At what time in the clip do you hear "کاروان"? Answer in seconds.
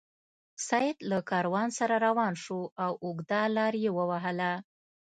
1.29-1.67